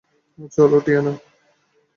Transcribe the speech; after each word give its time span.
চলো, 0.51 0.77
টিয়ানা। 0.85 1.13